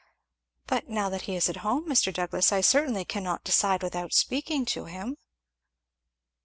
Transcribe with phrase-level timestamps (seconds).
[0.65, 2.11] "But now that he is at home, Mr.
[2.11, 5.15] Douglass, I certainly cannot decide without speaking to him."